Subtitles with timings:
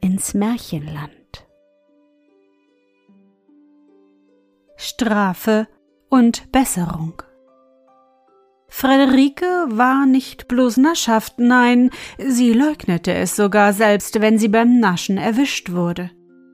[0.00, 1.46] ins Märchenland.
[4.76, 5.68] Strafe
[6.08, 7.22] und Besserung
[8.70, 15.18] Friederike war nicht bloß naschhaft, nein, sie leugnete es sogar selbst, wenn sie beim Naschen
[15.18, 16.10] erwischt wurde.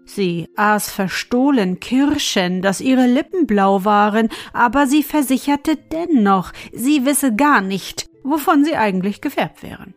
[0.07, 7.35] Sie aß verstohlen Kirschen, dass ihre Lippen blau waren, aber sie versicherte dennoch, sie wisse
[7.35, 9.95] gar nicht, wovon sie eigentlich gefärbt wären.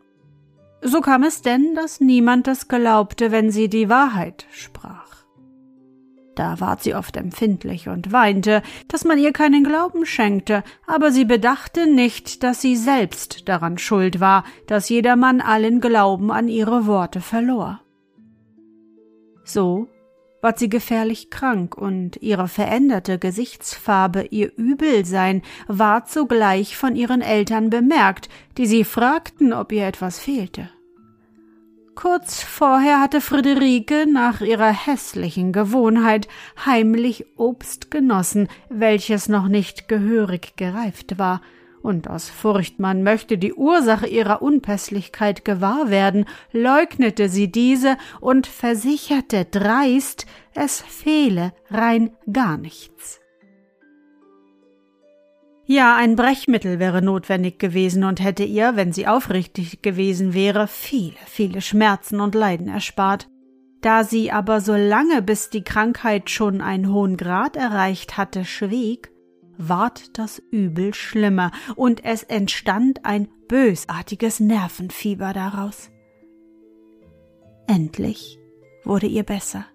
[0.82, 5.10] So kam es denn, dass niemand das glaubte, wenn sie die Wahrheit sprach.
[6.36, 11.26] Da ward sie oft empfindlich und weinte, dass man ihr keinen Glauben schenkte, aber sie
[11.26, 17.20] bedachte nicht, dass sie selbst daran schuld war, dass jedermann allen Glauben an ihre Worte
[17.20, 17.82] verlor.
[19.44, 19.90] So
[20.42, 27.70] ward sie gefährlich krank und ihre veränderte Gesichtsfarbe, ihr Übelsein, ward sogleich von ihren Eltern
[27.70, 30.70] bemerkt, die sie fragten, ob ihr etwas fehlte.
[31.96, 36.30] Kurz vorher hatte Friederike nach ihrer hässlichen Gewohnheit
[36.66, 41.42] heimlich Obst genossen, welches noch nicht gehörig gereift war,
[41.82, 48.48] und aus Furcht, man möchte die Ursache ihrer Unpässlichkeit gewahr werden, leugnete sie diese und
[48.48, 53.20] versicherte dreist, es fehle rein gar nichts.
[55.72, 61.14] Ja, ein Brechmittel wäre notwendig gewesen und hätte ihr, wenn sie aufrichtig gewesen wäre, viele,
[61.28, 63.28] viele Schmerzen und Leiden erspart.
[63.82, 69.12] Da sie aber so lange, bis die Krankheit schon einen hohen Grad erreicht hatte, schwieg,
[69.60, 75.92] ward das Übel schlimmer und es entstand ein bösartiges Nervenfieber daraus.
[77.68, 78.40] Endlich
[78.84, 79.66] wurde ihr besser.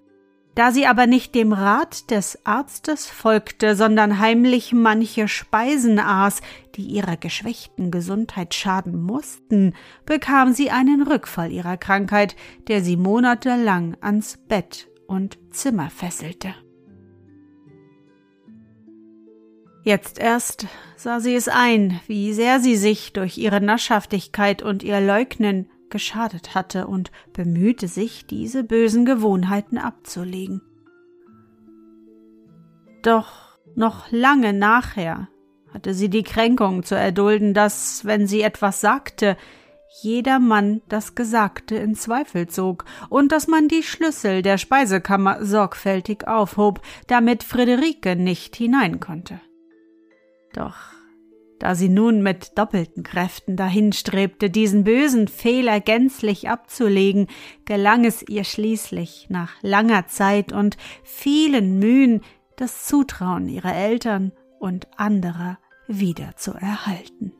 [0.54, 6.42] Da sie aber nicht dem Rat des Arztes folgte, sondern heimlich manche Speisen aß,
[6.76, 9.74] die ihrer geschwächten Gesundheit schaden mussten,
[10.06, 12.36] bekam sie einen Rückfall ihrer Krankheit,
[12.68, 16.54] der sie monatelang ans Bett und Zimmer fesselte.
[19.84, 24.98] Jetzt erst sah sie es ein, wie sehr sie sich durch ihre Naschhaftigkeit und ihr
[24.98, 30.62] Leugnen geschadet hatte und bemühte sich, diese bösen Gewohnheiten abzulegen.
[33.02, 35.28] Doch noch lange nachher
[35.74, 39.36] hatte sie die Kränkung zu erdulden, dass, wenn sie etwas sagte,
[40.00, 46.80] jedermann das Gesagte in Zweifel zog und dass man die Schlüssel der Speisekammer sorgfältig aufhob,
[47.06, 49.40] damit Friederike nicht hinein konnte.
[50.54, 50.94] Doch
[51.58, 57.28] da sie nun mit doppelten Kräften dahinstrebte, diesen bösen Fehler gänzlich abzulegen,
[57.64, 62.22] gelang es ihr schließlich nach langer Zeit und vielen Mühen,
[62.56, 67.32] das Zutrauen ihrer Eltern und anderer wieder zu erhalten.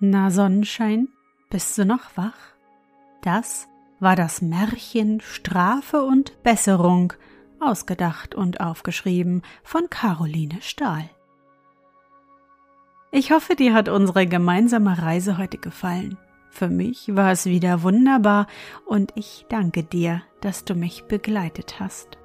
[0.00, 1.08] Na Sonnenschein,
[1.50, 2.59] bist du noch wach?
[3.22, 7.12] Das war das Märchen Strafe und Besserung,
[7.60, 11.08] ausgedacht und aufgeschrieben von Caroline Stahl.
[13.12, 16.16] Ich hoffe, dir hat unsere gemeinsame Reise heute gefallen.
[16.50, 18.46] Für mich war es wieder wunderbar
[18.86, 22.18] und ich danke dir, dass du mich begleitet hast.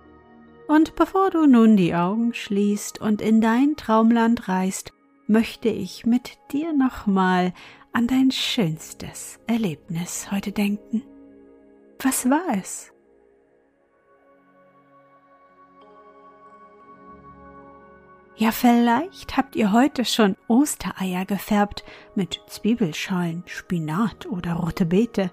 [0.67, 4.93] Und bevor du nun die Augen schließt und in dein Traumland reist,
[5.27, 7.53] möchte ich mit dir nochmal
[7.91, 11.03] an dein schönstes Erlebnis heute denken.
[12.01, 12.91] Was war es?
[18.37, 21.85] Ja, vielleicht habt ihr heute schon Ostereier gefärbt
[22.15, 25.31] mit Zwiebelschalen, Spinat oder rote Beete.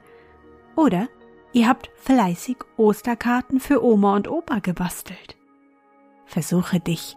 [0.77, 1.09] Oder
[1.53, 5.37] ihr habt fleißig Osterkarten für Oma und Opa gebastelt.
[6.27, 7.17] Versuche dich